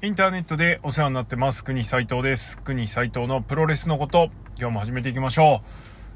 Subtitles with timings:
[0.00, 1.64] インターネットでお世話になってます。
[1.64, 2.60] 国斉藤です。
[2.60, 5.60] 国斉藤のプロレスのこと、今日も始めていきましょ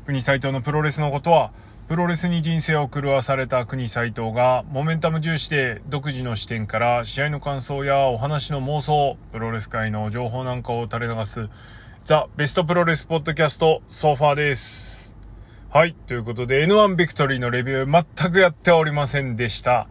[0.04, 0.06] う。
[0.06, 1.50] 国斉藤のプロレスのことは、
[1.88, 11.48] プロレスに人生を狂わされた国斉藤が、モメンタム重視で独自の視点から試合の感想やお話の妄想、プロレス界の情報なんかを垂れ流す、
[12.04, 15.16] the best プロレスポッドキャスト、 so far です。
[15.70, 15.94] はい。
[16.06, 19.88] ということで、N1 ビクトリーのレビュー全くやっておりませんでした。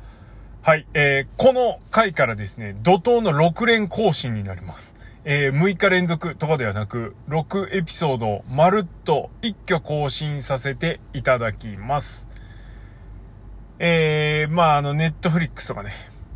[0.64, 4.94] はい、えー、この回からですね、怒涛の6連更新になります。
[5.24, 12.28] えー、6日連続とかではなく、6エピソードをまるっと一挙更新させていただきます。
[13.80, 15.94] えー、まああの、ネットフリックスとかね、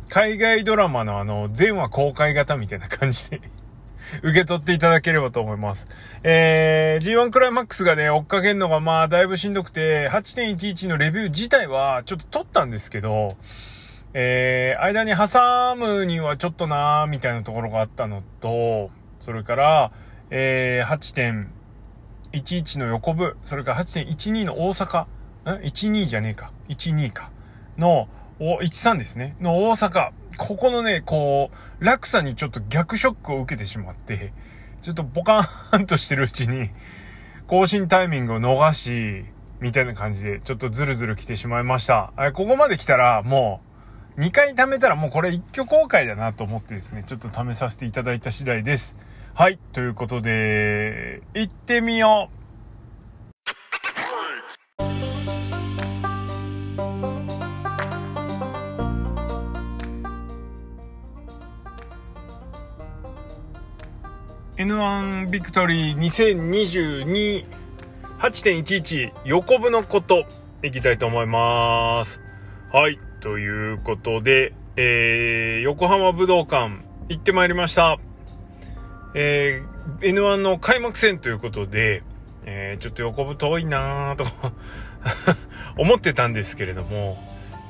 [0.08, 3.40] 海外ドラマのあの、全話公開型みたいな感じで
[4.24, 5.86] 受け取っていただければと思います。
[6.24, 13.36] えー、G1 クライマックスがね、追っかけるのがまあだいぶしんどくて、8.11のレビュー自体はちょっと撮ったんですけど、
[14.18, 19.92] えー、間に挟むにはちょっとなーみたいなところがあったのと、それから、
[20.30, 21.46] えー、
[22.32, 25.06] 8.11の横部、それから8.12の大阪、ん
[25.44, 26.50] ?12 じゃねえか。
[26.70, 27.30] 12か。
[27.76, 28.08] の、
[28.40, 29.36] お、13ですね。
[29.38, 30.12] の大阪。
[30.38, 34.32] ここのね、こう、落差にちょっと逆ショックを受けてしまって、
[34.80, 36.70] ちょっとボカーンとしてるうちに、
[37.46, 39.26] 更新タイミングを逃し、
[39.60, 42.14] みたいな感じで、ちょっとズルズル来てしまいました。
[42.18, 43.65] えここまで来たら、もう、
[44.18, 48.96] 2回貯めたらもうこれ一挙公開だなと思ってですね、ちょっと試させていただいた次第です。
[49.34, 49.58] はい。
[49.74, 52.36] ということで、行ってみよう
[64.56, 67.44] !N1 ビクトリー2022
[68.18, 70.24] 8.11横部のこと
[70.62, 72.18] いきたいと思います。
[72.72, 72.98] はい。
[73.20, 76.78] ということで、えー、横浜武道館
[77.08, 77.98] 行ってまいりました。
[79.14, 82.02] えー、N1 の開幕戦ということで、
[82.44, 84.26] えー、ちょっと横部遠いなーと
[85.78, 87.16] 思ってたんですけれども、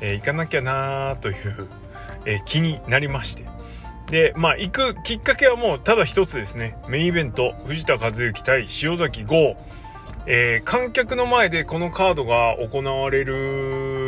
[0.00, 1.68] えー、行かなきゃなーという、
[2.24, 3.44] え、気になりまして。
[4.10, 6.76] で、まあ、行くきっかけはもうただ一つですね。
[6.88, 9.56] メインイベント、藤田和幸対塩崎豪。
[10.26, 14.05] え、観客の前でこのカードが行われる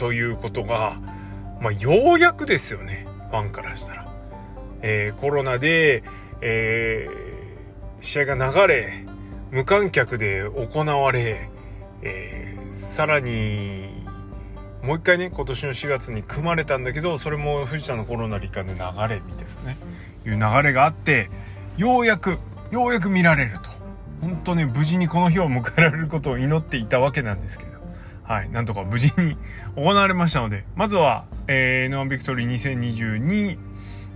[0.00, 0.98] ということが、
[1.60, 3.06] まあ、ようやくですよね。
[3.30, 4.10] ファンからしたら。
[4.80, 6.02] えー、コロナで、
[6.40, 9.04] えー、試合が流れ、
[9.50, 11.50] 無観客で行われ、
[12.00, 14.06] えー、さらに、
[14.82, 19.76] もう一回ね、今年の4月に組まれたんだけど、それも藤田のコロナ罹患で流れ、みたいなね、
[20.24, 21.28] いう流れがあって、
[21.76, 22.38] ようやく、
[22.70, 23.68] ようやく見られると。
[24.22, 27.79] 本当ね、無事にこの日を迎えられることを祈っていたわけなんですけど。
[28.30, 28.50] はい。
[28.50, 29.36] なんとか無事に
[29.74, 33.58] 行われましたので、まずは、えー、N1 ビクトリー2022、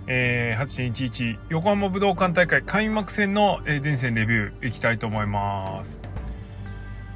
[0.07, 5.99] えー、8.11横浜武道館大会開幕戦の、えー、前線レビューいきたいと思います。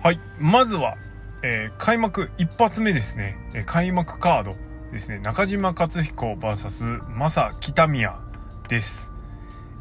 [0.03, 0.19] はい。
[0.41, 0.97] まずは、
[1.45, 3.39] えー、開幕一発目ですね。
[3.55, 4.57] えー、開幕カード
[4.91, 5.21] ですね。
[5.21, 8.19] 中島克彦 VS マサ北宮
[8.67, 9.13] です。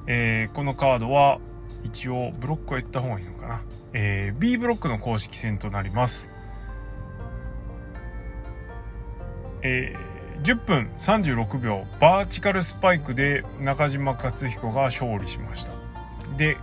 [0.06, 1.40] えー、このカードは、
[1.84, 3.62] 一応ブロックをやった方がいいのかな。
[3.94, 6.37] えー、B ブロックの公式戦となります。
[9.68, 15.74] えー、10分36秒バーチカルスパイクで中島克彦が勝利しました。
[16.38, 16.58] で、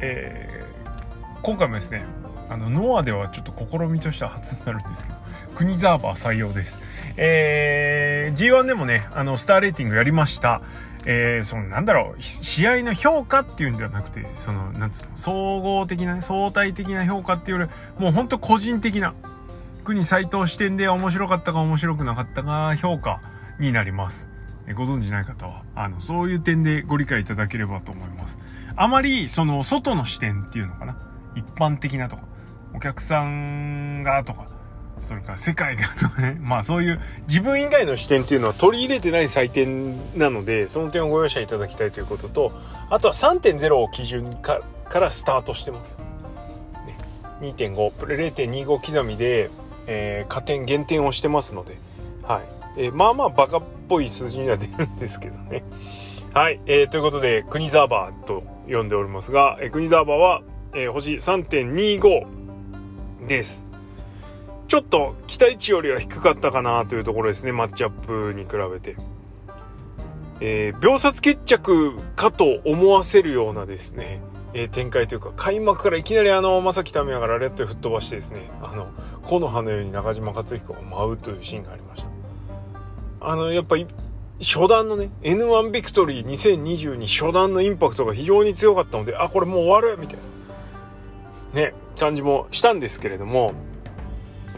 [0.00, 2.04] えー、今回もですね、
[2.48, 5.18] あの、ノアではちょっと試みとしては初になるんですけど、
[5.56, 6.78] 国ザーバー採用です。
[7.16, 10.62] えー、G1 でもね、あの、スターレーティングやりました。
[11.08, 19.14] えー、そのなんだろう、試合の評価っていうんではなくて、その、なんつうの、総合的な、相対的な評価っていうより、もうほんと個人的な、
[19.86, 23.20] 国斎藤視点で面白かったか面白くなかったか評価
[23.60, 24.28] になります。
[24.74, 28.40] ご存知ない方は、あの、そういう点でご理解いただければと思います。
[28.74, 30.98] あまり、その、外の視点っていうのかな。
[31.36, 32.24] 一般的なとか、
[32.74, 34.48] お客さんがとか、
[34.98, 36.36] それから世界がとかね。
[36.42, 42.60] まあそういう自分以外の視点っていうのは取り入れてない採点なので、その点をご容赦いただきたいということと、
[42.90, 46.00] あとは3.0を基準かからスタートしてます。
[46.86, 46.98] ね、
[47.40, 49.48] 2.5、0.25刻みで、
[49.86, 51.76] えー、加点減点をしてますので、
[52.22, 52.42] はい。
[52.76, 55.64] えー、まあまあバカっぽい数字には出るんですけどね。
[56.34, 56.60] はい。
[56.66, 60.42] えー、ということで、国ザーバーと呼んでおりますが、えー、国ザーバーは、
[60.74, 62.26] えー、星3.25
[63.26, 63.64] です。
[64.68, 68.96] ちょっと期待値よりは低かったかなというところですね、マッチアップに比べて。
[70.40, 74.20] えー、秒殺決着かと思わせるようなですね、
[74.58, 78.88] え、展開というか、開幕からいきなりあの、正木民也がラレットで吹っ飛ばしてですね、あの、
[79.22, 82.10] 木の葉のように中島克彦が舞うというシーンがありました。
[83.20, 83.86] あの、やっぱり、
[84.40, 90.18] 初段のね、N1 ビクトリー2022初段のインパクトが非常に強かったので、あ、これもう終わるみたい
[91.54, 93.52] な、ね、感じもしたんですけれども、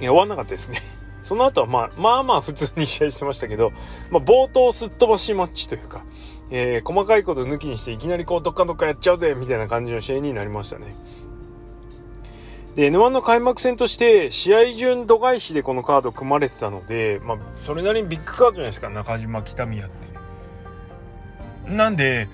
[0.00, 0.80] いや、終わんなかったですね。
[1.22, 3.72] その後はまあ、まあまあ普通に試合してましたけど、
[4.10, 6.02] まあ冒頭すっ飛ばしマッチというか、
[6.50, 10.94] えー、細かいこと抜きにしていきなりこうどっかどっかやっちゃうぜみたいな感じの試合になりましたね。
[12.74, 20.08] で、N1 の開幕戦として試合順度外視でこのカード組まれてたので、まあ、それなりにビッグカードじゃないですか、中島北宮って。
[21.68, 22.28] なんで、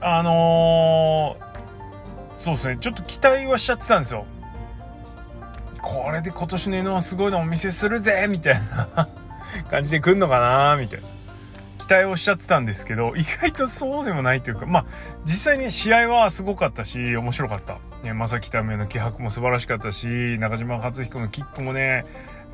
[0.00, 4.24] あのー、そうですね、ちょっと期待はしちゃってたんですよ。
[5.82, 9.08] これで今年の N1 すごいのお見せするぜみたいな
[9.68, 11.11] 感じで来んのかなみたいな。
[11.92, 14.86] 待をしちゃってたんですけど、意外とそうでもないというか、まあ、
[15.24, 17.78] 実際に試合はすごかったし、面白かった。
[18.02, 22.04] ね、正木民の気迫も素晴らしかったし、中島克彦のキックもね、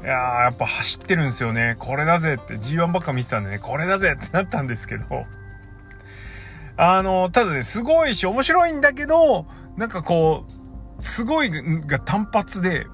[0.03, 1.77] いや、やっぱ走ってるんですよね。
[1.79, 5.27] これだぜって、G1 ばっか見てたんでね、これだぜってなったんですけど、
[6.77, 9.47] あの、ただね、すごいし、面白いんだけど、
[9.77, 10.47] なんかこ
[10.99, 11.51] う、すごい
[11.87, 12.87] が単発で、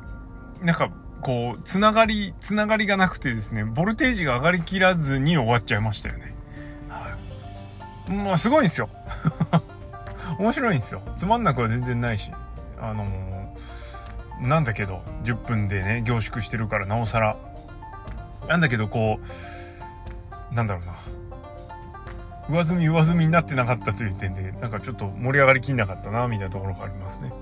[0.62, 6.33] なんか、こう、つながり、つながりがなくてですね、ボルテージが上がりきらずに終わっちゃいましたよね。
[8.08, 8.88] まあ、すごいんですよ。
[10.38, 11.00] 面白いんですよ。
[11.16, 12.32] つまんなくは全然ないし。
[12.80, 17.36] あのー、なんだけど、10分でね、凝縮してるからなおさら。
[18.48, 19.20] なんだけど、こ
[20.52, 20.94] う、なんだろうな。
[22.50, 27.32] 上積み上積みになってなかったという点で、なんかちょっと盛り上がりきんなかったな、みたいなところがありますね。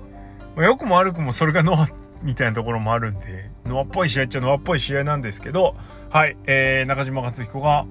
[0.55, 1.87] まあ、良くも悪くもそれがノア
[2.21, 5.75] みたいなところもあるんで、ノアっぽい試合っちゃノアっぽい試合なんですけど、
[6.09, 7.85] はい、えー、中島克彦が、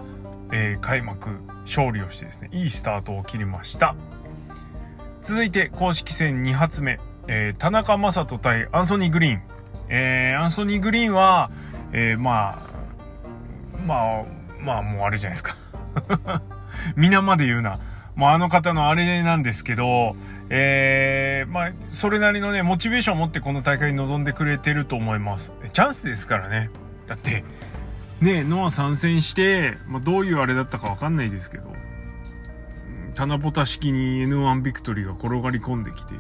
[0.53, 3.95] えー、開幕勝利をしてですね、いいスタートを切りました。
[5.23, 6.99] 続いて、公式戦2発目、
[7.29, 9.43] えー、田中将人対アンソニー・グリーン。
[9.89, 11.51] えー、アンソニー・グリーンは、
[11.93, 12.73] えー、まあ、
[13.87, 14.25] まあ、
[14.61, 15.57] まあ、もうあれじゃないですか。
[16.97, 17.79] 皆まで言うな。
[18.15, 20.17] まあ、あの方のあれなんですけど、
[20.51, 25.53] えー、まあ、それなりのね、モチベーションを持ってこの大会に臨んでくれてると思います。
[25.73, 26.71] チャンスですからね。
[27.07, 27.45] だって、
[28.23, 31.65] ね、ノア参戦して、まあ、どういうあれだったかわかんないですけど、
[33.15, 36.15] 棚ぼた式に N1 ビクトリーが転がり込んできて、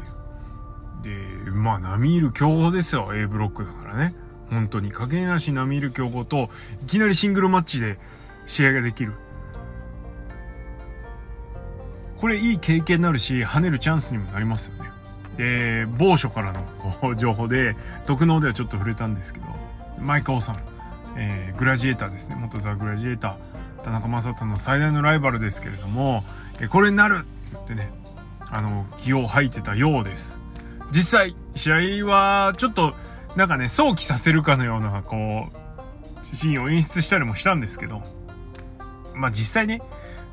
[1.02, 4.14] で、まあ、並みいる強豪ですよ、A ブロックだからね。
[4.50, 4.92] 本当に。
[4.92, 6.50] 影なし並みいる強豪と、
[6.82, 7.98] いきなりシングルマッチで
[8.46, 9.14] 試合ができる。
[12.22, 14.90] これいい経験になるし跳ねるチャンスにもなりますよね
[15.36, 16.62] で某所からの
[17.00, 17.74] こう情報で
[18.06, 19.46] 特納ではちょっと触れたんですけど
[19.98, 20.62] マイカオさん、
[21.16, 22.36] えー、グラジエーターですね。
[22.36, 23.84] 元ザ・グラジエーター。
[23.84, 26.24] 田中将人の最大のライバルですけれども、
[26.60, 27.24] えー、これになる
[27.64, 27.90] ってね
[28.48, 30.40] あの気を吐いてたようです。
[30.90, 32.94] 実際試合はちょっと
[33.36, 38.02] なんかね想起させるかのようなこうシーンを演出したりもしたんですけど
[39.14, 39.82] まあ実際ね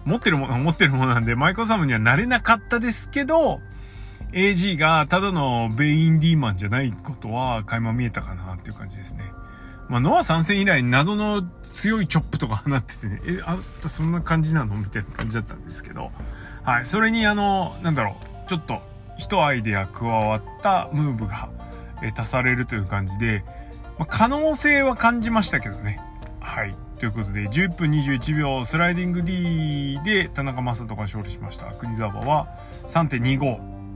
[0.06, 3.60] 持ってるものは持ってるものなんで、マイクサムにはなれなかったですけど、
[4.32, 9.24] AG がただのベインディーマンじゃないことは垣間見えたかなっていう感じですね。
[9.90, 16.12] まあ、ノア参戦以来謎の強いチョップとか放っててね、え、あったそんな感じなのみたいな感じだったんですけど、
[16.64, 16.86] はい。
[16.86, 18.16] それにあの、なんだろ
[18.46, 18.82] う、ちょっと
[19.18, 21.50] 一アイデア加わったムーブが、
[22.02, 23.44] え足されるという感じで、
[23.98, 26.00] まあ、可能性は感じましたけどね。
[26.40, 26.76] はい。
[27.00, 31.66] ということで、11分21秒スライディング D で田中将人が勝利しました。
[31.74, 32.48] 国沢は
[32.88, 33.46] 3.25。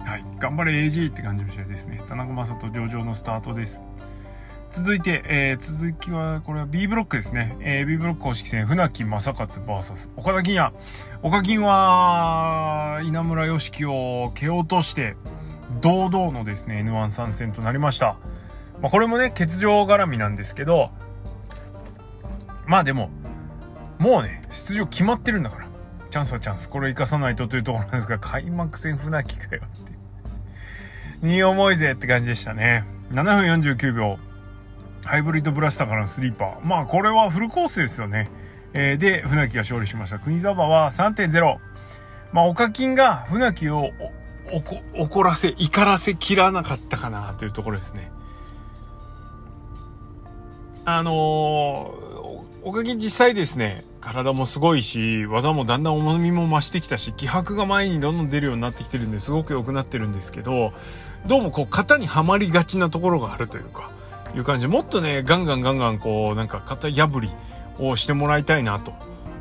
[0.06, 0.26] はい。
[0.40, 2.02] 頑張れ AG って感じの試合ですね。
[2.08, 3.84] 田中将人上々のスタートです。
[4.74, 7.56] 続いて、えー、続きは、これは B ブロックですね。
[7.62, 10.74] えー、B ブロック公式戦、船木正勝 VS 岡田金也。
[11.22, 15.16] 岡金は、稲村良樹を蹴落として、
[15.80, 18.18] 堂々のですね、N1 参戦となりました。
[18.82, 20.90] まあ、これもね、欠場絡みなんですけど、
[22.66, 23.12] まあでも、
[24.00, 25.68] もうね、出場決まってるんだから。
[26.10, 26.68] チャンスはチャンス。
[26.68, 29.94] これを生かさないとというところなんですが、開幕戦船木かよって。
[31.22, 32.86] 荷重いぜって感じでしたね。
[33.12, 34.18] 7分49秒。
[35.06, 36.66] ハイブリッドブラスターからのスリーパー。
[36.66, 38.30] まあこれはフルコースですよね。
[38.74, 40.20] えー、で、船木が勝利しました。
[40.20, 41.58] 国沢は3.0。
[42.32, 43.92] まあ、岡金が船木を
[44.96, 48.12] 怒らせ、怒らせきらなかったかなというところですね。
[50.86, 52.14] あのー
[52.66, 60.72] おかげ実際ですね、体もすごいし、技もだんだん重みも増してきたし、気迫が前にどんどん出るようになってきてるんですごく良くなってるんですけど、
[61.28, 63.92] どうもこう型にはまりがちなところがあるというか、
[64.36, 67.32] いう感じで、もっとね、ガンガンガンガンこう、なんか型破り
[67.80, 68.94] をしてもらいたいなと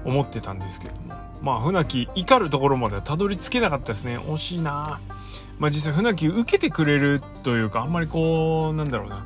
[0.04, 1.14] 思ってたんですけども。
[1.40, 4.18] まあ、船木、怒るところまではたどり着けなかったですね。
[4.18, 5.00] 惜しいな
[5.58, 9.24] まあ実際船木受けてくれるというか、あんまりこう、なんだろうな。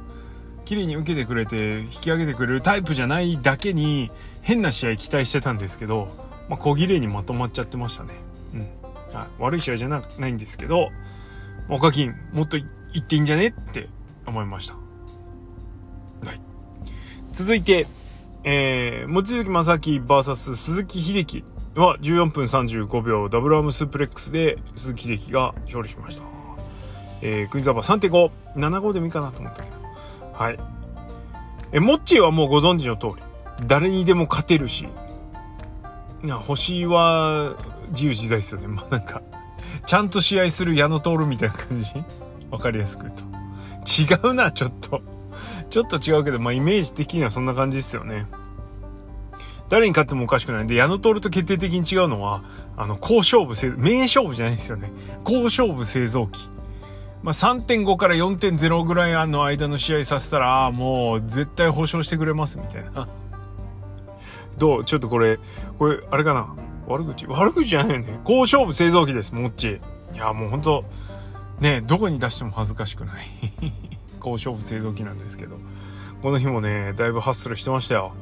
[0.65, 4.11] 綺麗に受けてくれて引き上げてくれるタイプじゃないだけに
[4.43, 6.09] 変な試合期待してたんですけど
[6.49, 8.15] まあ、小綺麗にまとまっちゃってましたね。
[8.55, 8.61] うん。
[9.17, 10.91] はい、悪い試合じゃなないんですけど、
[11.69, 12.65] おかきん、もっとい
[12.99, 13.89] っていいんじゃねって
[14.27, 14.86] 思いました。
[17.37, 17.87] 続いて、
[18.45, 26.23] えー、望月正樹 VS 鈴木秀樹は14分35秒ダブルアームスープレックスで鈴木秀樹が勝利しました。
[27.21, 29.77] えー、クイズアバ3.5、7-5でもいいかなと思ったけど。
[30.33, 30.59] はい。
[31.73, 34.89] え、モッチーはもうご存知の通り、誰にでも勝てるし、
[36.25, 37.55] いや、星は
[37.91, 38.67] 自由自在ですよね。
[38.67, 39.21] まあなんか、
[39.85, 41.91] ちゃんと試合する矢野徹みたいな感じ？
[42.51, 44.27] わかりやすく言うと。
[44.27, 45.03] 違うな、ちょっと。
[45.71, 48.27] ちょっと違うけど、まあイメージ的にはそんな感じですよね。
[49.69, 52.45] 誰に勝ってもおかしくないんで、矢野徹と決定的に違うのは、
[52.77, 54.93] あの、高勝負製、名勝負じゃないですよね。
[55.25, 56.49] 高勝負製造機。
[57.23, 63.09] まあ、3.5から4.0ぐらいの間の試合させたら、もう絶対保証してくれますみたいな。
[64.57, 64.85] どう？
[64.85, 65.41] ちょっとこれ、
[65.79, 66.55] これ、あれかな？
[66.87, 67.27] 悪口？
[67.27, 68.21] 悪口じゃないよね。
[68.23, 69.81] 高勝負製造機です、もっち。
[70.15, 70.85] いや、もうほんと、
[71.59, 73.25] ね、どこに出しても恥ずかしくない
[74.27, 75.57] 高勝負製造機なんですけど。
[76.21, 78.13] この日もね、だいぶハッスルしてましたよ。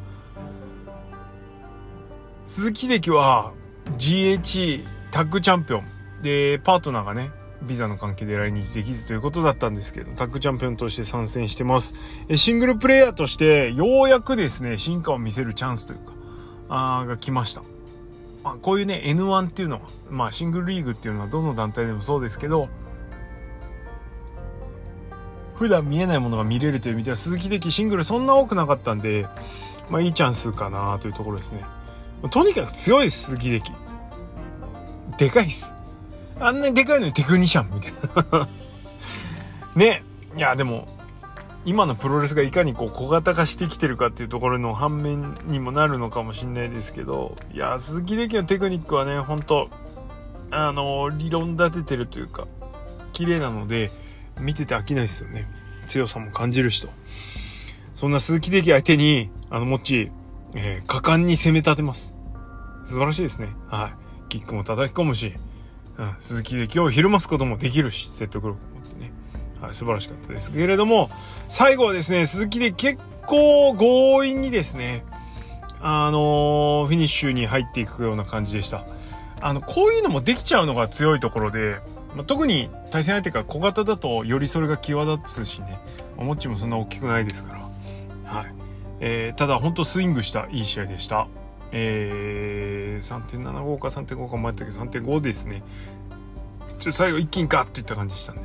[2.45, 3.53] 鈴木秀樹は
[3.97, 5.85] GH タッグチャンピオン。
[6.21, 7.31] で、パートナーがね、
[7.63, 11.95] ビザの関係で来日できずということだったんですけど、タッグチャンピオンとして参戦してます。
[12.29, 16.13] えシングルプレイヤーとして、ようやくですね、進化を見せるチャンスというか、
[16.69, 17.63] あが来ました。
[18.43, 22.69] まあ、こういうね、N1 っていうのは、まあ、シングルリーグっていうのはどの団体でもそうですけど、
[25.55, 29.27] 普段見えないものが見れるという意味では、鈴木的シングルそんな多くなかったんで、
[29.89, 31.65] まあ、いいチャンスかなというところですね。
[32.31, 33.73] とにかく強いです、鈴木的。
[35.19, 35.75] でかいっす。
[36.41, 37.93] あんなにでかいのにテクニシャンみたい
[38.33, 38.49] な
[39.77, 40.03] ね。
[40.37, 40.89] いや、でも、
[41.65, 49.71] 今のプロレスがいかにこう小型化してきてるかっていうところの反面にもなるのかもしれないですけど、いや、鈴木歴のテクニックはね、ほんと、
[50.51, 52.47] あの、理論立ててるというか、
[53.13, 53.91] 綺麗なので、
[54.41, 55.47] 見てて飽きないですよね。
[55.87, 56.89] 強さも感じるしと。
[57.95, 60.11] そんな鈴木歴相手に、あの、もっち、
[60.55, 62.15] えー、果敢に攻め立てます。
[62.85, 63.49] 素晴らしいですね。
[63.69, 64.29] はい。
[64.29, 65.35] キックも叩き込むし、
[65.97, 69.13] うん、鈴木歴をひるますこともできるし、説得力を持ってね。
[69.61, 71.11] はい、素晴らしかったですけれども、
[71.49, 75.05] 最後はですね、鈴木で結構強引にですね、
[75.81, 78.85] あのー、フィニッシュに入っていくような感じでした。
[79.41, 81.79] あの、こういうのもできちゃうのが強いところで、
[82.15, 85.79] まあ、特に対戦相手が小型だとよりそれが際立つしね、
[86.17, 87.61] おもちもそんな大きくないですから。
[88.25, 88.55] はい。
[89.01, 91.27] えー、ただ本当スイングしたいい試合でした。
[91.73, 95.63] えー、3.75か3.5か迷ったけど3.5ですね。
[96.79, 98.41] ちょ最後一気にガッといった感じでしたね。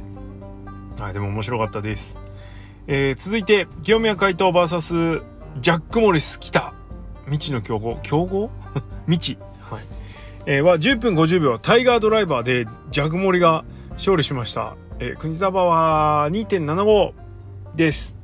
[0.99, 2.19] はい、でも面白かったです。
[2.88, 5.21] えー、続いて、清宮海斗 VS
[5.61, 6.73] ジャック・モリス来た。
[7.25, 7.99] 未知の競合。
[8.01, 8.49] 競合
[9.05, 9.38] 未知。
[9.61, 9.99] はい。
[10.51, 14.77] えー、は10分50秒、タイガードライバーでジャグモリが勝利しました。
[14.98, 17.13] えー、国沢は2.75
[17.75, 18.15] です。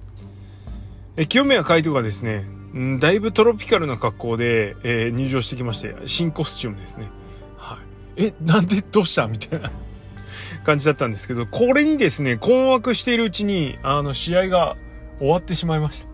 [1.17, 7.11] えー、清宮海斗がですね、んだいぶトロピカルな格好で、えー、入場してきまして、新コスチュームですね。
[7.57, 7.77] は
[8.17, 8.25] い。
[8.25, 9.71] え、なんでどうしたみたいな
[10.65, 14.77] 感じだったんですけど、これにですね、困惑しているうちに、あの、試合が
[15.19, 16.07] 終わってしまいました。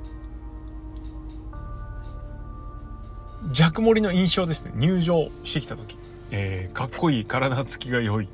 [3.54, 4.74] ジャクモリの印象ですね。
[4.76, 6.01] 入場してきた時。
[6.32, 8.28] えー、かっこいい、体つきが良い。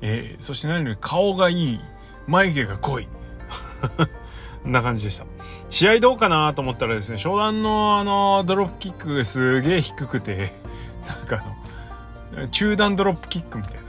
[0.00, 1.80] えー、そして何より顔がいい、
[2.26, 3.08] 眉毛が濃い。
[4.64, 5.24] な感じでした。
[5.70, 10.54] 試合どうかなと思ったらですね、初段のあの、ドロップキックがすげえ低くて、
[11.06, 11.44] なんか
[12.32, 13.80] あの、中段ドロップキックみたいな。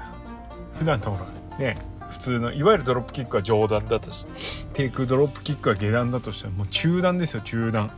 [0.79, 1.77] 普段とほら、ね、
[2.09, 4.31] 普通の、いわゆるドロップキックは上段だとして、
[4.73, 7.91] テイクドロップキックは下段だとしたら、もう中段ですよ、中段。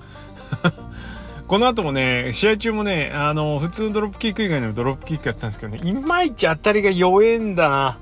[1.47, 7.99] この後もね、試合中もね、あの、普通のドロップキック以外のドロップキックやったんですけどね、いまいち当たりが弱えんだな。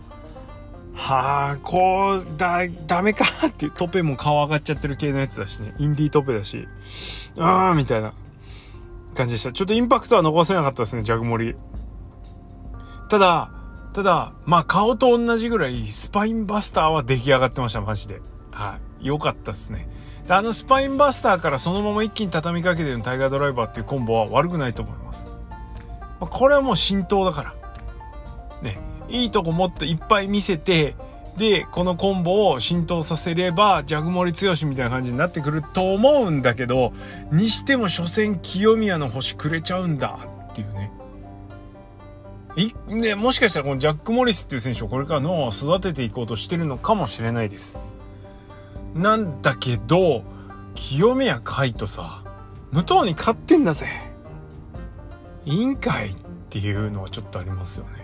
[0.95, 6.67] はあ、こう、だ、ダメかっていう、トペも顔上がっちゃってる系のやつだしね、インディートペだし、
[7.37, 8.13] あーみたいな
[9.13, 9.51] 感じでした。
[9.51, 11.55] ちょっとインパクトは残せなかったですね、ジャグモリ。
[13.09, 13.49] ただ、
[13.93, 18.21] ただ、まあ顔と同じぐらい、スパインバスターは出来上がってました、マジで。
[18.51, 19.07] はい。
[19.07, 19.89] 良かったですね。
[20.29, 25.27] あのスパインバスターからそのまま一気に畳みかけてるタイガードライバーっていうコンボは悪くないと思います。
[26.19, 27.53] ま、これはもう浸透だから。
[28.61, 28.79] ね。
[29.09, 30.95] いいとこもっといっぱい見せて、
[31.37, 36.93] で、このコンボを浸透させれば、ジャグモリ強しみたいな感じになってくると思うんだけど、
[37.31, 40.19] にしても所詮清宮の星くれちゃうんだ
[40.51, 40.91] っていうね。
[42.55, 47.79] い、ね、もしかしたらこのジャック・モリスっていう選手をこれから脳を育てていこうとしてるのかもしれないです。
[48.95, 50.23] なんだけど、
[50.75, 52.23] 清宮海斗さ、
[52.71, 53.87] 無糖に勝ってんだぜ。
[55.45, 56.15] いいんかいっ
[56.49, 58.03] ていうのはちょっとありますよね。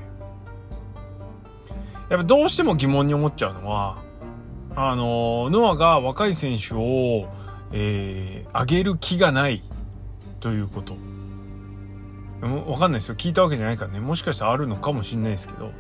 [2.10, 3.98] やっぱどうしても疑問に思っちゃうのは、
[4.76, 7.28] あの、ノアが若い選手を、
[7.72, 9.64] えー、上げる気がない
[10.40, 10.96] ということ。
[12.42, 13.16] わかんないですよ。
[13.16, 14.00] 聞いたわけじゃないからね。
[14.00, 15.72] もしかしたらあるのかもしんないですけど。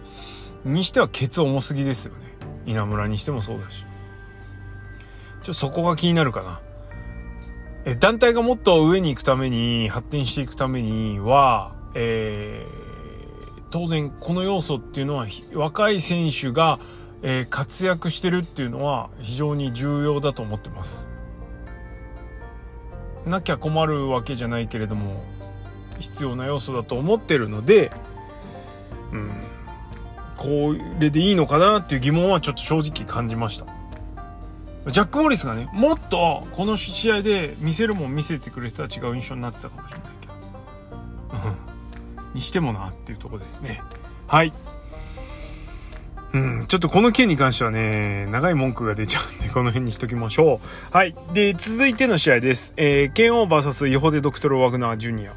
[0.65, 2.35] にしてはケツ重すぎですよね。
[2.65, 3.85] 稲村にしてもそうだし。
[5.41, 6.59] ちょっとそこが気になるかな。
[7.85, 16.79] え、団体がもっと上に行くために、発展していくためには、えー、当然この要素っていうのは若い選手が、
[17.21, 21.09] えー、活躍してるっていうのは非常に重要だと思ってます。
[23.25, 25.23] なきゃ困るわけじゃないけれども
[25.99, 27.91] 必要な要素だと思ってるので、
[29.11, 29.43] うん、
[30.37, 33.78] これでいいのかなっていう疑問はちょっと正直感じました。
[34.87, 40.33] ジャック・モリスがね、もっとこの試合で見せるもん見せてくれてたら違う印象になってたかもしれないけど。
[42.23, 42.33] うん。
[42.33, 43.81] にしてもなっていうとこですね。
[44.27, 44.53] はい。
[46.31, 50.95] うん、ちょっとこの件に関してはね、長い文句が出ちゃうんで、この辺にしときましょう。
[50.95, 51.15] はい。
[51.33, 52.73] で、続いての試合です。
[52.77, 55.33] えー、ケンオー VS イホデ・ドクトル・ワグナー・ジュニア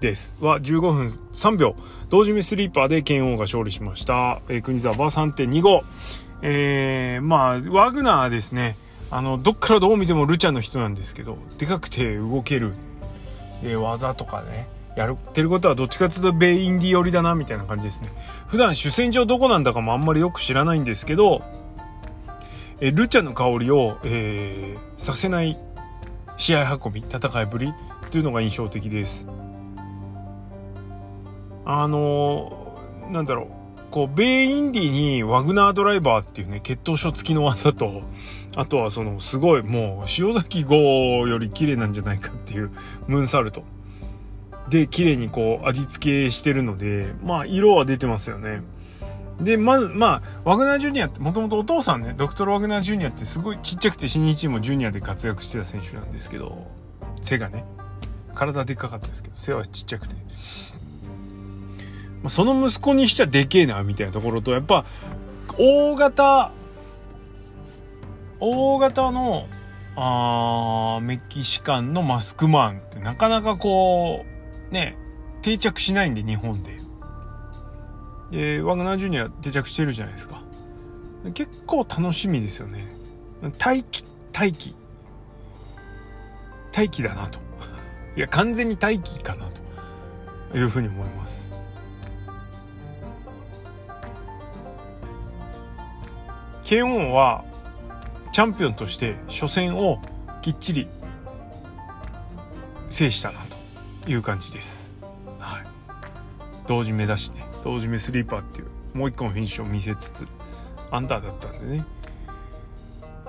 [0.00, 0.36] です。
[0.40, 1.76] は、15分3秒。
[2.08, 4.40] 同時目スリーパーでケンオーが勝利しました。
[4.48, 5.82] えー、国沢は3.25。
[6.42, 8.76] えー、まあ、ワグナーですね。
[9.10, 12.74] あの、どっからどう見てもルチャの人なんですけど、でかくて動ける。
[13.62, 14.68] で、技とかね。
[14.96, 18.10] やるってることはどっちかっていうとベインディ寄りだなみたいな感じですね。
[18.48, 21.42] 普段主戦場どこなんだかもあんまりよく知らないんですけど、
[22.80, 25.58] えルチャの香りを、えー、させない
[26.38, 27.74] 試合運び、戦いぶり
[28.10, 29.26] というのが印象的です。
[31.64, 33.59] あのー、なんだろう。
[33.90, 38.02] こう、ベイインディにワグナードライバーっていうね、血統書付きの技と、
[38.56, 40.76] あとはその、すごい、もう、塩崎号
[41.26, 42.70] より綺麗なんじゃないかっていう
[43.06, 43.64] ムーンサルト。
[44.70, 48.62] で綺麗にこう味付けしてるのでまあ色は出てますよね
[49.40, 56.66] でまずまあワグナージュニアってもともとお父さんねドクトル・ワグナージュニアってすごいちっちゃくて新日もジュニアで活躍してた選手なんですけど
[57.20, 57.64] 背がね
[58.34, 60.14] 体でっかかったですけど背はちっちゃくて、
[62.22, 64.84] ま、その息子にしちゃでけえなみたいなところとやっぱ
[65.58, 66.52] 大型
[68.40, 69.46] 大型の
[69.96, 74.24] あメキシカンのマスクマンってなかなかこ
[74.70, 74.96] うね、
[75.42, 76.80] 定着しないんで、日本で。
[78.30, 80.42] で、ワグナージュニア定着してるじゃないですか。
[81.34, 82.94] 結構楽しみですよね。
[83.58, 84.74] 待機、待機。
[86.74, 87.38] 待機だなと。
[88.16, 89.48] いや、完全に待機かな
[90.50, 91.49] というふうに思います。
[96.70, 97.44] ケオンは
[98.30, 100.00] チャンピオンとして初戦を
[100.40, 100.86] きっちり
[102.88, 103.56] 制したなと。
[104.08, 104.94] いう感じです。
[105.40, 105.66] はい。
[106.68, 110.28] 同時目指して、同時目スリーパーっていう、もう一個のフィニッシュを見せつつ、
[110.92, 111.84] アンダーだったんでね。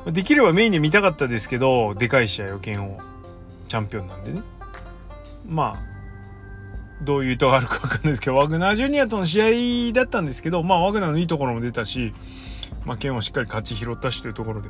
[0.06, 3.00] できればメインで見たかったですけど、でかい試合を剣を
[3.70, 4.44] チャンピオンなんでね。
[5.48, 12.14] まあ、どういう意図があるかわかんないですけど、ワグナージュニアとの試合だったんですけど、まあ、ワグナーのいいところも出たし、
[12.86, 14.70] まあ、剣をしっかり勝ち拾ったしというところで、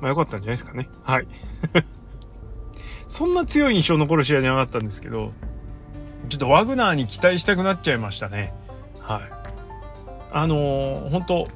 [0.00, 0.88] まあ、良かったんじゃないですかね。
[1.02, 1.26] はい。
[3.08, 5.32] そんな強い印象残る試合じゃなかったんですけど、
[6.28, 8.54] ちょっとワグナーに期待したくなっちゃいましたね。
[9.00, 9.20] はい。
[10.32, 11.48] あのー、本当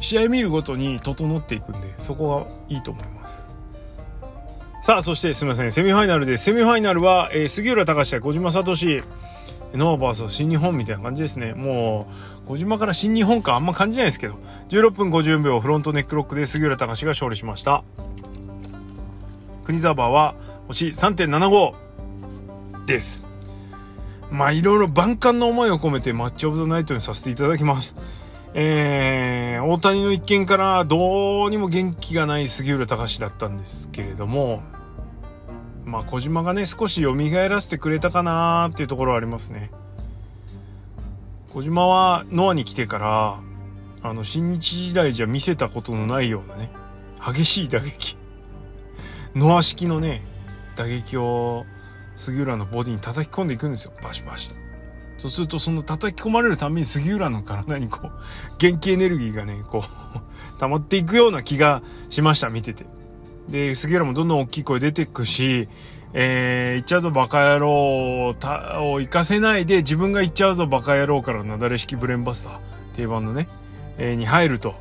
[0.00, 3.54] 試合見るごとに整っていくんで、そこがいいと思います。
[4.82, 5.72] さあ、そしてすみません。
[5.72, 6.44] セミファイナルです。
[6.44, 8.74] セミファイナルは、えー、杉浦隆や小島聡、
[9.76, 11.54] ノーバース新日本みたいな感じですね。
[11.54, 12.08] も
[12.44, 14.34] う、小島から新日本かあんま感じないですけど、
[14.68, 17.84] 16分54秒フロントネックロックで杉浦隆が勝利しました。
[19.64, 20.34] 国沢は、
[20.68, 21.74] 星3.75
[22.86, 23.24] です。
[24.30, 27.96] まあいろいろ万感の思いを込めてマッチオブザナイトにさせていただきます。
[28.54, 34.62] えー、大谷の一件からどうにも元気がない杉浦隆だったんですけれども、
[35.86, 39.70] まあ小島がね、少し蘇らせてくれたかなーっていうところはありますね。
[41.54, 43.40] 小島はノアに来てから、
[44.02, 46.70] あの、新日時代じゃ見せたことのないようなね、
[47.24, 48.18] 激しい打撃。
[49.34, 50.22] ノア式のね、
[50.76, 51.64] 打撃を
[52.16, 54.54] 杉浦のボディに叩き込んでいくんですよバシバシと
[55.18, 58.10] そうするとその叩き込まれるために杉浦の体にこう
[58.58, 62.84] 元気エネルギーがねこう溜まっていくような気がしました見てて
[63.48, 65.68] で杉浦もどんどん大きい声出てくし
[66.18, 72.58] えー、言っちゃうぞバカ野郎を行かせないで自分が言っちゃうぞバカ野郎からなだれ式ブレンバスター
[72.96, 73.48] 定番のね、
[73.98, 74.76] えー、に入ると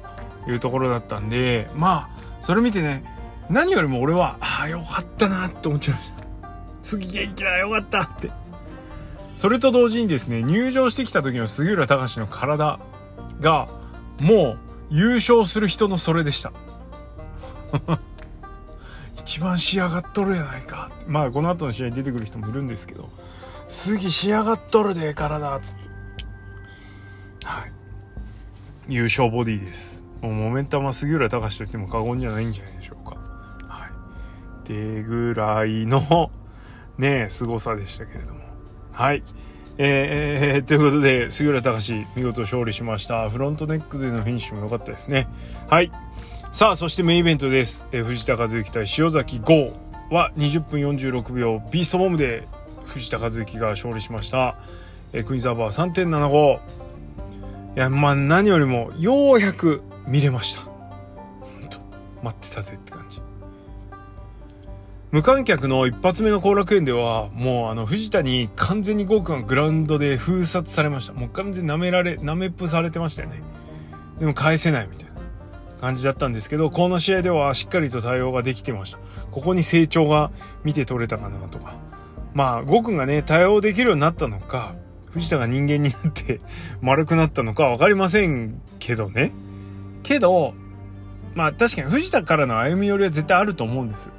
[0.47, 3.03] いうところだったんでまあそれ見てね
[3.49, 6.15] 何よりも俺はああよかったなって思っちゃいました
[6.85, 8.29] 次元気だよかったって。
[9.35, 12.79] それと同時にですね、入場してきた時の杉浦隆の体
[13.41, 13.67] が、
[14.21, 14.57] もう
[14.91, 16.53] 優勝する人のそれでした。
[19.25, 20.91] 一番仕上がっとるやないか。
[21.07, 23.09] まあ、この後の試合に出てくる人もいるんですけど、
[23.67, 25.81] 杉仕上がっとるで、体、つって。
[27.43, 27.71] はい。
[28.87, 30.03] 優勝ボディです。
[30.21, 33.17] もうモメンタムは杉浦隆と言っても過言じゃないんじゃないでしょうか。
[33.67, 33.89] はい。
[33.89, 36.31] ってぐらいの、
[36.99, 38.41] ね、凄さでしたけれども。
[38.93, 39.23] はい。
[39.79, 43.27] えー、ということで、杉浦隆見事勝利しました。
[43.31, 45.27] フロントネックでのフィニッシュも良かったですね。
[45.67, 45.91] はい。
[46.55, 47.85] さあ、そしてメインイベントです。
[47.91, 49.73] えー、藤田和幸対塩崎豪
[50.09, 52.47] は20分46秒、ビーストボムで
[52.85, 54.57] 藤田和幸が勝利しました。
[55.11, 56.59] えー、クイーンザーバー3.75。
[57.75, 60.61] いや、まあ何よりも、ようやく見れました。
[62.23, 63.19] 待ってたぜって感じ。
[65.11, 71.11] 無観客の一発目の後楽園では、もうあの、藤田に完全に豪華なグラウンドで封殺されました。
[71.11, 73.41] もう完全に舐められ、舐めっぷされてましたよね。
[74.19, 75.04] でも返せないみたいな
[75.79, 78.99] 感じだったんですけど、この試合ではしっかりと対応ができてました。
[79.31, 80.31] ここに成長が
[80.63, 81.75] 見て取れたかなとか。
[82.33, 84.75] まあ、ゴくんがね、対応できるようになったのか、
[85.11, 86.41] 藤田が人間になって
[86.81, 89.31] 丸くなったのかわかりませんけどね。
[90.03, 90.53] けど、
[91.33, 94.09] まあ確かに藤田からの歩み寄りは絶対あると思うんです。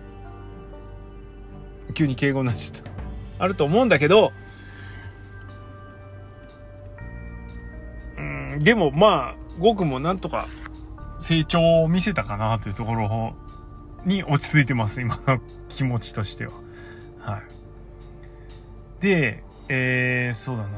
[1.95, 2.91] 急に敬語になっちゃった。
[3.39, 4.33] あると思うんだけど、
[8.17, 10.49] うん、でもまあ、ゴくもなんとか
[11.19, 13.35] 成長を見せたかなというところ
[14.05, 16.53] に落ち着いてます、今の気持ちとしては。
[17.21, 17.43] はい。
[19.01, 20.69] で、えー、そうだな。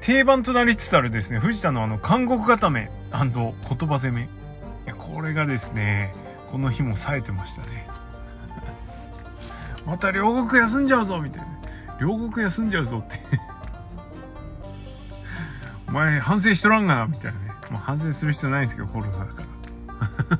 [0.00, 4.22] 定番となりつつあるですね、藤田のあの、韓国固め言葉攻め。
[4.22, 4.26] い
[4.86, 6.14] や、これがですね、
[6.50, 7.86] この日も冴えてましたね。
[9.86, 11.48] また両国休んじゃうぞみたいな。
[12.00, 13.20] 両国休んじゃうぞって
[15.86, 17.49] お前反省しとらんがなみたいなね。
[17.70, 19.42] まあ、反省する必要ないんですけど、コロナだか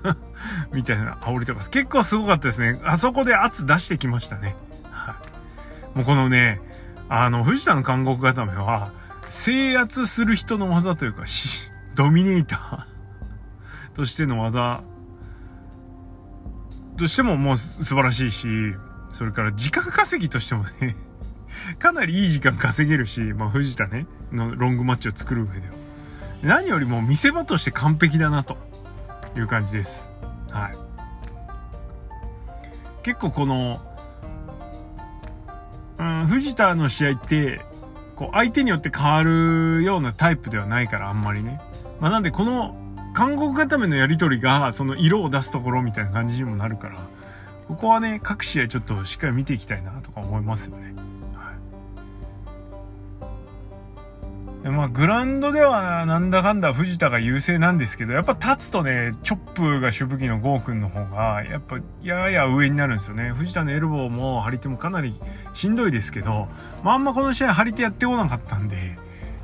[0.04, 0.16] ら
[0.72, 1.68] みたいな煽りとか。
[1.68, 2.80] 結構すごかったですね。
[2.84, 4.56] あそこで圧出してきましたね。
[4.90, 5.16] は
[5.94, 5.96] い。
[5.96, 6.60] もうこのね、
[7.08, 8.92] あの、藤田の監獄固めは、
[9.28, 11.24] 制圧する人の技というか、
[11.94, 14.82] ドミネーター としての技
[16.96, 18.48] としてももう素晴らしいし、
[19.12, 20.96] それから時間稼ぎとしてもね
[21.78, 25.79] かなりいい時間稼げるし、まあ藤田ね、のロングマッチを作る上では。
[26.42, 28.56] 何よりも見せ場として完璧だなと
[29.36, 30.10] いう感じです。
[30.50, 30.76] はい。
[33.02, 33.80] 結構この、
[35.98, 37.60] うん、藤田の試合って、
[38.16, 41.60] こう相手によって変わるようなタイプではないからあんまりね。
[42.00, 42.76] まあなんでこの
[43.14, 46.98] 韓国固めのやりとりがその色を出すところみたいな感じにもなるから、
[47.68, 50.94] ここはね、各試合ちょっとしっかり見ていきたいなとか思いますよね。
[54.62, 63.30] まあ、グラウンドではなんだかんだ藤田が優勢なんですけど、やっぱ立つとね、チョップが主武器のゴーくんの方が、やっぱやや上になるんですよね。
[63.30, 65.14] 藤田のエルボーも張り手もかなり
[65.54, 66.48] しんどいですけど、
[66.82, 68.98] まあ、あんまこの試合張り手やってこなかったんで、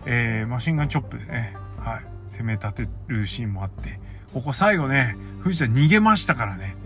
[0.05, 3.98] えー、マシンガンチョップでね、はい、攻め立てるシーンもあって、
[4.35, 6.76] ここ最後ね、藤田逃げましたからね。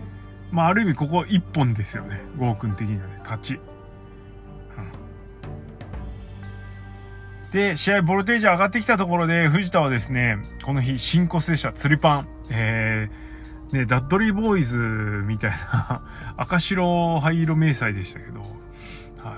[0.51, 2.21] まあ、ある意味ここ一本ですよね。
[2.37, 3.59] ゴーくん的にはね、勝ち。
[7.51, 11.73] で、試合ボルテージ上がってきたところで、藤田はですね、この日、新コスでした。
[11.73, 12.27] 釣りパン。
[12.49, 16.01] えー、ね、ダッドリーボーイズみたいな
[16.37, 18.45] 赤白灰色迷彩でしたけど、は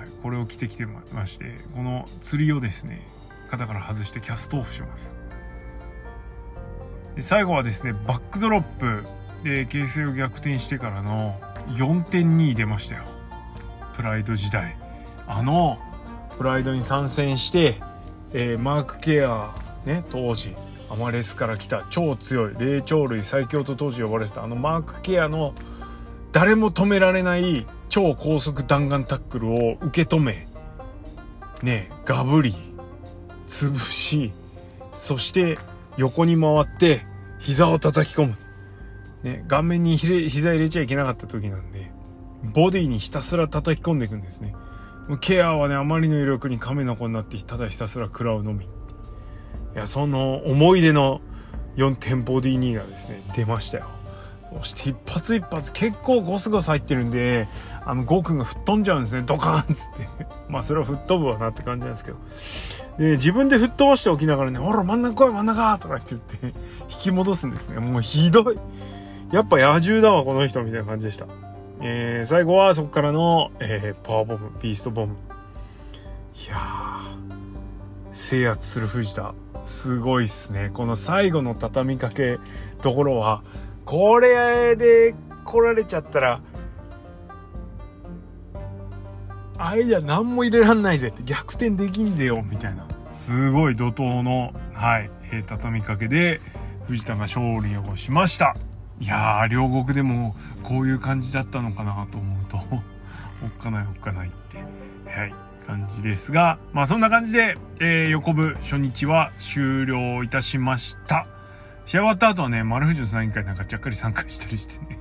[0.05, 3.01] い、これを着てきてまして、この釣りをですね、
[3.49, 5.15] 肩から外してキャストオフします。
[7.15, 9.05] で最後はですね、バックドロップ
[9.43, 13.03] で形勢を逆転してからの4点に出ましたよ。
[13.95, 14.75] プライド時代。
[15.27, 15.79] あの、
[16.37, 17.79] プライドに参戦して、
[18.33, 20.55] えー、マークケア、ね、当時
[20.89, 25.53] アマレスから来た超強い霊長類最強と当時呼ばれてたあのマークケアの
[26.31, 30.47] 誰も止められない超高速弾丸タックルを受け止め
[31.61, 32.55] ねガブリ
[33.47, 34.31] 潰し
[34.93, 35.57] そして
[35.97, 37.05] 横に回って
[37.39, 38.37] 膝を叩き込む、
[39.23, 41.91] ね、顔面に膝入れちゃいけなかった時なんで
[42.43, 44.53] ボディにひたすら叩き込んでいくんですね。
[45.19, 48.65] ケアはね、あまりの威力に亀の子になって、ただひたすら食らうのみ。
[48.65, 48.67] い
[49.75, 51.21] や、その思い出の
[51.75, 53.87] 4点ボディ2がですね、出ましたよ。
[54.59, 57.47] そして一発一発結構ゴスゴス入ってるんで、
[57.85, 60.07] あの、ゴーくんが吹っ飛んじゃうんですね、ドカーンっつって。
[60.47, 62.17] まあ、それは吹っ飛ぶわなって感じなんですけど。
[62.97, 67.79] で、自分で吹っ飛ばしておきながらね、ほら、真ん中来い、真ん中とかって言って、引き戻すんですね。
[67.79, 68.59] もうひどい。
[69.31, 71.25] やっぱ野獣だわ、この人、みたいな感じでした。
[71.85, 75.15] えー、最後はそこからの、えー、パワーボム、ビーストボム。
[76.33, 76.57] いや、
[78.13, 80.71] 制圧する藤田、すごいっすね。
[80.73, 82.39] この最後の畳みかけ
[82.81, 83.43] ところは、
[83.83, 86.41] これで来られちゃったら、
[89.57, 96.41] あれじゃ何も入れらんないぜって逆転できんでよみたいなすごい怒涛の、はい、えー、畳みかけで
[96.87, 98.55] 藤田が勝利をしました
[99.03, 102.57] いやー両国でもこういう感じだったのかなと思うと
[103.43, 105.35] おっかないおっかないってはい
[105.67, 111.27] 感じですがまあそんな感じで、えー、横部初日は終了いたしました。
[111.85, 114.99] 試合終わった後はね丸藤のサイン会なんかちゃっかり参加したりしてね。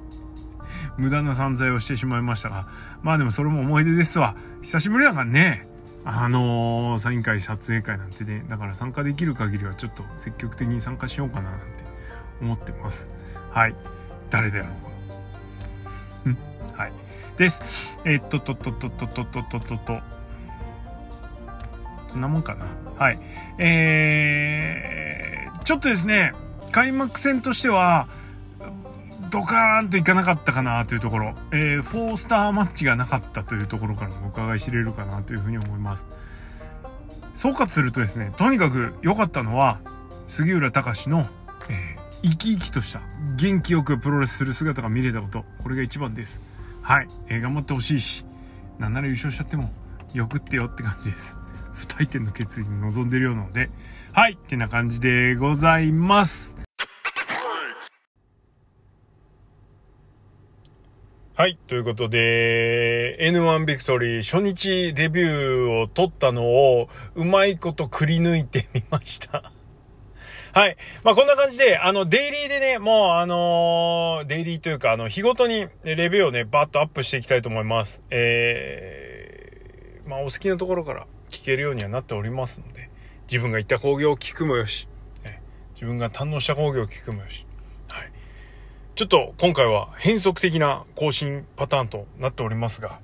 [0.98, 2.68] 無駄な散財をしてしまいましたが、
[3.02, 4.36] まあでもそれも思い出ですわ。
[4.60, 5.66] 久しぶりだからね、
[6.04, 11.77] あのー、サイン会、撮影会なんてね、だから参加できる限りはちょっと積極的に参加しようかななんて。
[12.40, 13.10] 思ってます。
[13.50, 13.74] はい。
[14.30, 16.34] 誰であろう
[16.74, 16.82] か。
[16.82, 16.92] はい。
[17.36, 17.62] です。
[18.04, 20.00] えー、っと、と、と、と、と、と、と、と、と、と。
[22.08, 22.66] そんなもんかな。
[22.96, 23.18] はい。
[23.58, 26.32] えー、ちょっとですね、
[26.70, 28.08] 開幕戦としては、
[29.30, 36.06] ドカーンといかなかったかなというところ、えー、4スターマッチがなかったというところからもお伺い知れるかなというふうに思います。
[37.34, 39.80] 総括するとですね、とにかく良かったのは、
[40.26, 41.26] 杉浦隆の、
[41.68, 43.00] えー、生き生きとした
[43.36, 46.42] 元気よくプロレスする姿が見れたこと、これが一番です。
[46.82, 48.24] はい、えー、頑張ってほしいし、
[48.78, 49.70] なんなら優勝しちゃっても、
[50.14, 51.36] よくってよって感じです。
[51.72, 53.70] 不退転の決意に臨んでるようなので、
[54.12, 56.56] はい、ってな感じでございます。
[61.38, 61.56] はい。
[61.68, 69.52] ということで、N1 ビクトリー初日レビューを取ったのをうまいことくり抜いてみました。
[70.52, 70.76] はい。
[71.04, 78.02] まあ、こんな感じで、あの、デイリーでね、もう、あのー、デイリーというか、あの、日ごとにレビューをね、バッとアップしていきたいと思います。
[78.10, 82.90] えー、まあ、お好きなところから聞けるようにはなっておりますので、
[83.30, 84.88] 自分が行った工業を聞くもよし、
[85.78, 87.46] 自分が堪能した工業を聞くもよし、
[87.88, 88.12] はい
[88.96, 92.98] ちょっと今回は変則的な更新パターンとなっておりますが、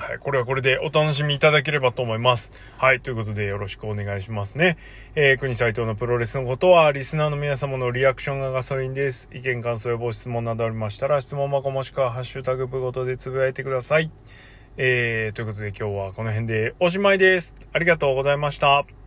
[0.00, 2.52] はい、これはこれでお楽しみいただければと思います。
[2.78, 4.78] はい、ということでよろしくお願いしますね。
[5.14, 9.28] えー、国斎藤のプロレスのことは、リスナーの皆様のリアクションがガソリンです。
[9.30, 14.10] 意見、感想予防質問などありましたら、質問箱もしくはハッシュタグ部ごとでつぶやいてください。
[14.78, 17.54] えー、ということで今日はこの辺でおしまいです。
[17.74, 18.99] ありがとうございました。